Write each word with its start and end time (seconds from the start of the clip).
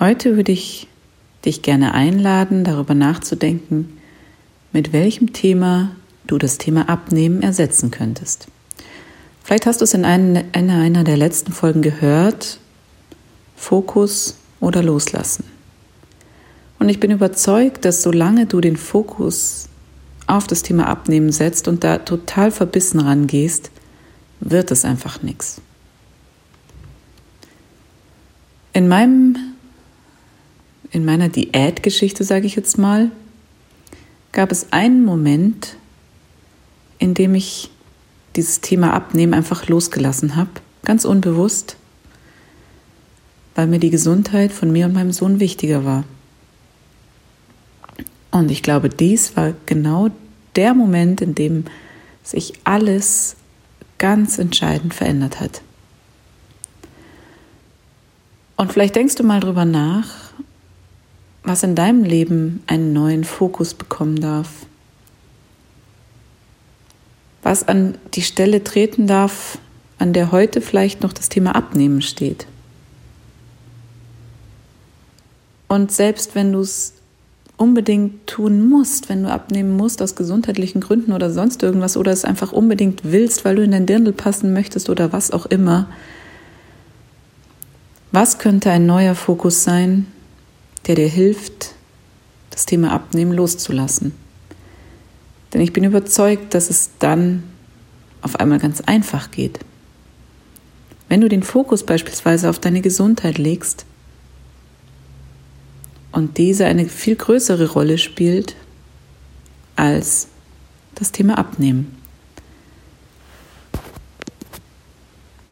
Heute 0.00 0.34
würde 0.34 0.50
ich 0.50 0.88
dich 1.44 1.60
gerne 1.60 1.92
einladen, 1.92 2.64
darüber 2.64 2.94
nachzudenken, 2.94 3.98
mit 4.72 4.94
welchem 4.94 5.34
Thema 5.34 5.94
du 6.26 6.38
das 6.38 6.56
Thema 6.56 6.88
Abnehmen 6.88 7.42
ersetzen 7.42 7.90
könntest. 7.90 8.48
Vielleicht 9.44 9.66
hast 9.66 9.82
du 9.82 9.84
es 9.84 9.92
in 9.92 10.06
einer, 10.06 11.04
der 11.04 11.16
letzten 11.18 11.52
Folgen 11.52 11.82
gehört, 11.82 12.60
Fokus 13.56 14.38
oder 14.58 14.82
Loslassen. 14.82 15.44
Und 16.78 16.88
ich 16.88 16.98
bin 16.98 17.10
überzeugt, 17.10 17.84
dass 17.84 18.02
solange 18.02 18.46
du 18.46 18.62
den 18.62 18.78
Fokus 18.78 19.68
auf 20.26 20.46
das 20.46 20.62
Thema 20.62 20.88
Abnehmen 20.88 21.30
setzt 21.30 21.68
und 21.68 21.84
da 21.84 21.98
total 21.98 22.52
verbissen 22.52 23.00
rangehst, 23.00 23.70
wird 24.40 24.70
es 24.70 24.86
einfach 24.86 25.22
nichts. 25.22 25.60
In 28.72 28.88
meinem 28.88 29.49
in 30.90 31.04
meiner 31.04 31.28
Diätgeschichte, 31.28 32.24
sage 32.24 32.46
ich 32.46 32.56
jetzt 32.56 32.78
mal, 32.78 33.10
gab 34.32 34.52
es 34.52 34.72
einen 34.72 35.04
Moment, 35.04 35.76
in 36.98 37.14
dem 37.14 37.34
ich 37.34 37.70
dieses 38.36 38.60
Thema 38.60 38.92
Abnehmen 38.94 39.34
einfach 39.34 39.68
losgelassen 39.68 40.36
habe, 40.36 40.50
ganz 40.84 41.04
unbewusst, 41.04 41.76
weil 43.54 43.66
mir 43.66 43.78
die 43.80 43.90
Gesundheit 43.90 44.52
von 44.52 44.70
mir 44.70 44.86
und 44.86 44.94
meinem 44.94 45.12
Sohn 45.12 45.40
wichtiger 45.40 45.84
war. 45.84 46.04
Und 48.30 48.50
ich 48.50 48.62
glaube, 48.62 48.88
dies 48.88 49.36
war 49.36 49.54
genau 49.66 50.08
der 50.56 50.74
Moment, 50.74 51.20
in 51.20 51.34
dem 51.34 51.64
sich 52.22 52.54
alles 52.64 53.36
ganz 53.98 54.38
entscheidend 54.38 54.94
verändert 54.94 55.40
hat. 55.40 55.62
Und 58.56 58.72
vielleicht 58.72 58.94
denkst 58.94 59.16
du 59.16 59.24
mal 59.24 59.40
drüber 59.40 59.64
nach, 59.64 60.32
was 61.50 61.64
in 61.64 61.74
deinem 61.74 62.04
Leben 62.04 62.62
einen 62.68 62.92
neuen 62.92 63.24
Fokus 63.24 63.74
bekommen 63.74 64.20
darf. 64.20 64.48
Was 67.42 67.66
an 67.66 67.98
die 68.14 68.22
Stelle 68.22 68.62
treten 68.62 69.08
darf, 69.08 69.58
an 69.98 70.12
der 70.12 70.30
heute 70.30 70.60
vielleicht 70.60 71.02
noch 71.02 71.12
das 71.12 71.28
Thema 71.28 71.56
Abnehmen 71.56 72.02
steht. 72.02 72.46
Und 75.66 75.90
selbst 75.90 76.36
wenn 76.36 76.52
du 76.52 76.60
es 76.60 76.94
unbedingt 77.56 78.28
tun 78.28 78.68
musst, 78.68 79.08
wenn 79.08 79.24
du 79.24 79.28
abnehmen 79.28 79.76
musst 79.76 80.02
aus 80.02 80.14
gesundheitlichen 80.14 80.80
Gründen 80.80 81.10
oder 81.10 81.32
sonst 81.32 81.64
irgendwas 81.64 81.96
oder 81.96 82.12
es 82.12 82.24
einfach 82.24 82.52
unbedingt 82.52 83.00
willst, 83.02 83.44
weil 83.44 83.56
du 83.56 83.64
in 83.64 83.72
dein 83.72 83.86
Dirndl 83.86 84.12
passen 84.12 84.52
möchtest 84.52 84.88
oder 84.88 85.12
was 85.12 85.32
auch 85.32 85.46
immer, 85.46 85.88
was 88.12 88.38
könnte 88.38 88.70
ein 88.70 88.86
neuer 88.86 89.16
Fokus 89.16 89.64
sein, 89.64 90.06
der 90.86 90.94
dir 90.94 91.08
hilft, 91.08 91.74
das 92.50 92.66
Thema 92.66 92.92
Abnehmen 92.92 93.32
loszulassen. 93.32 94.12
Denn 95.52 95.60
ich 95.60 95.72
bin 95.72 95.84
überzeugt, 95.84 96.54
dass 96.54 96.70
es 96.70 96.90
dann 96.98 97.42
auf 98.22 98.36
einmal 98.36 98.58
ganz 98.58 98.80
einfach 98.80 99.30
geht. 99.30 99.60
Wenn 101.08 101.20
du 101.20 101.28
den 101.28 101.42
Fokus 101.42 101.84
beispielsweise 101.84 102.48
auf 102.48 102.58
deine 102.58 102.80
Gesundheit 102.80 103.38
legst 103.38 103.84
und 106.12 106.38
diese 106.38 106.66
eine 106.66 106.88
viel 106.88 107.16
größere 107.16 107.70
Rolle 107.70 107.98
spielt 107.98 108.54
als 109.76 110.28
das 110.94 111.12
Thema 111.12 111.38
Abnehmen. 111.38 111.99